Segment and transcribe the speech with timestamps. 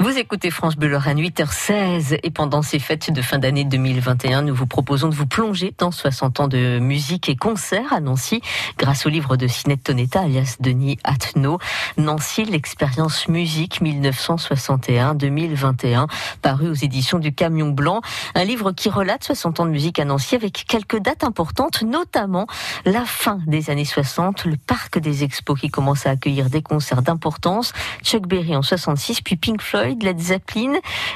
[0.00, 4.54] Vous écoutez France Bleu Lorraine 8h16 et pendant ces fêtes de fin d'année 2021, nous
[4.54, 8.40] vous proposons de vous plonger dans 60 ans de musique et concerts à Nancy
[8.78, 11.58] grâce au livre de Sinette Tonetta alias Denis Attenot,
[11.96, 16.06] Nancy l'expérience musique 1961-2021
[16.42, 18.00] paru aux éditions du Camion Blanc,
[18.36, 22.46] un livre qui relate 60 ans de musique à Nancy avec quelques dates importantes, notamment
[22.84, 27.02] la fin des années 60, le parc des expos qui commence à accueillir des concerts
[27.02, 27.72] d'importance,
[28.04, 30.74] Chuck Berry en 66 puis Pink Floyd Led Zeppelin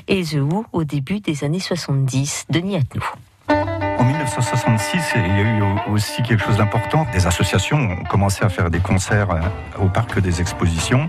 [0.08, 2.46] et The Who au début des années 70.
[2.50, 3.02] Denis Atnou.
[3.48, 7.06] En 1966, il y a eu aussi quelque chose d'important.
[7.12, 11.08] Des associations ont commencé à faire des concerts euh, au parc des expositions.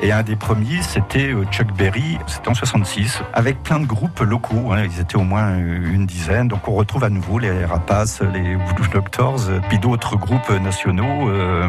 [0.00, 4.20] Et un des premiers, c'était euh, Chuck Berry, c'était en 66, avec plein de groupes
[4.20, 4.72] locaux.
[4.72, 4.84] Hein.
[4.84, 6.48] Ils étaient au moins une dizaine.
[6.48, 11.28] Donc on retrouve à nouveau les Rapaces, les Voodoo Doctors, puis d'autres groupes nationaux.
[11.28, 11.68] Euh,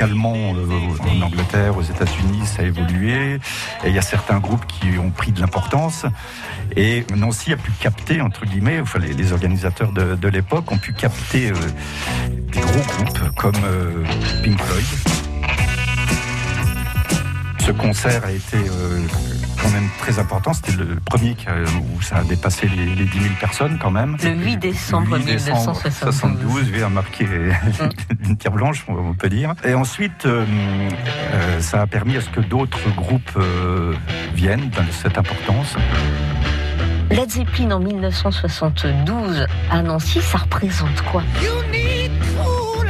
[0.00, 3.38] musicalement euh, en Angleterre, aux États-Unis, ça a évolué.
[3.84, 6.06] Il y a certains groupes qui ont pris de l'importance.
[6.76, 11.54] Et Nancy a pu capter, entre guillemets, les, organisateurs de, l'époque ont pu capter euh,
[12.30, 14.04] des gros groupes comme euh,
[14.42, 15.19] Pink Floyd.
[17.70, 18.56] Ce concert a été
[19.62, 20.52] quand même très important.
[20.52, 21.36] C'était le premier
[21.94, 24.16] où ça a dépassé les, 10 000 personnes quand même.
[24.24, 26.72] Le 8 décembre, 1972.
[26.72, 27.28] Oui, a marqué
[28.24, 29.54] une pierre blanche, on peut dire.
[29.64, 30.44] Et ensuite, euh,
[31.32, 33.94] euh, ça a permis à ce que d'autres groupes euh,
[34.34, 35.76] viennent dans cette importance.
[37.12, 41.22] Led Zeppelin en 1972 à Nancy, ça représente quoi?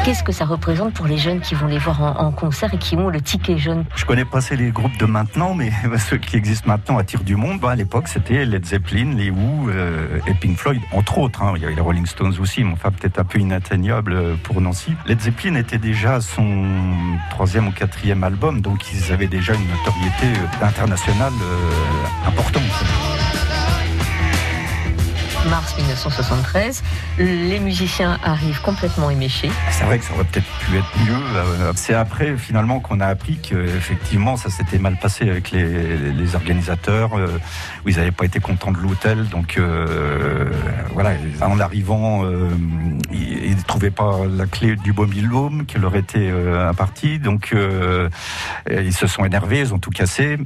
[0.04, 2.97] Qu'est-ce que ça représente pour les jeunes qui vont les voir en, concert et qui
[2.97, 3.84] ont le ticket jaune?
[3.94, 7.62] Je connais pas les groupes de maintenant, mais ceux qui existent maintenant attirent du monde.
[7.64, 11.42] à l'époque, c'était Led Zeppelin, les Who euh, et Pink Floyd, entre autres.
[11.42, 11.52] Hein.
[11.56, 14.62] Il y avait les Rolling Stones aussi, mais enfin peut-être un peu inatteignable euh, pour
[14.62, 14.94] Nancy.
[15.04, 16.66] Led Zeppelin était déjà son
[17.28, 21.32] troisième ou quatrième album, donc ils avaient déjà une notoriété euh, internationale
[22.26, 22.62] importante
[25.60, 26.82] mars 1973.
[27.19, 29.50] Les musiciens arrivent complètement éméchés.
[29.71, 31.22] C'est vrai que ça aurait peut-être pu être mieux.
[31.37, 37.19] Euh, c'est après, finalement, qu'on a appris qu'effectivement, ça s'était mal passé avec les, organisateurs,
[37.19, 37.38] euh,
[37.84, 39.28] où ils n'avaient pas été contents de l'hôtel.
[39.28, 40.50] Donc, euh,
[40.94, 41.10] voilà,
[41.43, 42.25] en arrivant,
[43.50, 47.19] ils ne trouvaient pas la clé du bombilome qui leur était impartie.
[47.19, 47.55] Donc,
[48.71, 50.38] ils se sont énervés, ils ont tout cassé.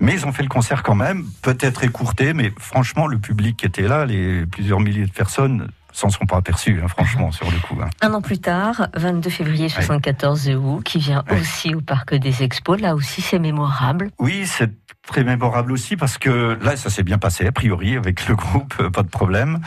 [0.00, 3.66] Mais ils ont fait le concert quand même, peut-être écourté, mais franchement, le public qui
[3.66, 7.58] était là, les plusieurs milliers de personnes, s'en sont pas aperçus, hein, franchement, sur le
[7.58, 7.76] coup.
[7.82, 7.90] Hein.
[8.00, 12.44] Un an plus tard, 22 février 74, The Who, qui vient aussi au Parc des
[12.44, 12.80] Expos.
[12.80, 14.10] Là aussi, c'est mémorable.
[14.18, 14.70] Oui, c'est
[15.06, 18.74] très mémorable aussi parce que là, ça s'est bien passé, a priori, avec le groupe,
[18.80, 19.60] euh, pas de problème.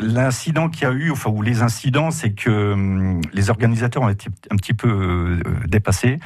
[0.00, 4.08] L'incident qu'il y a eu, enfin, ou les incidents, c'est que hum, les organisateurs ont
[4.08, 6.18] été un petit peu euh, dépassés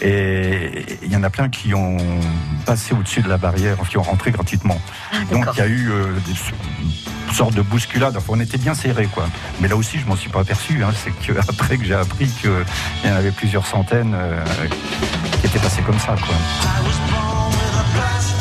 [0.00, 1.98] et il y en a plein qui ont
[2.64, 4.80] passé au-dessus de la barrière, qui ont rentré gratuitement.
[5.12, 8.16] Ah, Donc, il y a eu euh, des sortes de bousculades.
[8.16, 9.28] Enfin, on était bien serrés, quoi.
[9.60, 10.82] Mais là aussi, je m'en suis pas aperçu.
[10.82, 10.90] Hein.
[10.94, 12.50] C'est qu'après que j'ai appris qu'il
[13.04, 14.16] y en avait plusieurs centaines
[15.40, 17.35] qui étaient passés comme ça, quoi.
[17.76, 18.35] the past.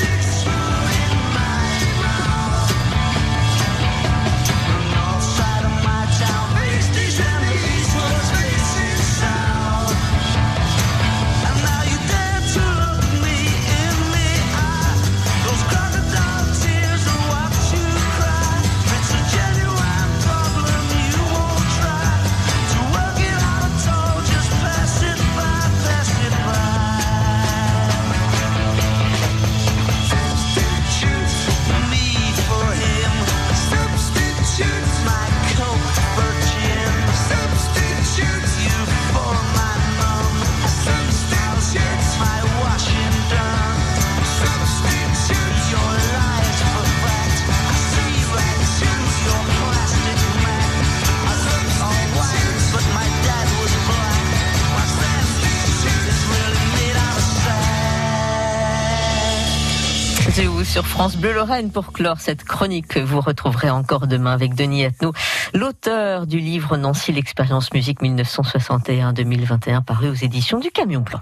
[60.66, 64.84] Sur France Bleu Lorraine pour clore cette chronique que vous retrouverez encore demain avec Denis
[64.84, 65.14] Atnou,
[65.53, 71.22] l'auteur du livre Nancy l'expérience musique 1961-2021 paru aux éditions du Camion Blanc.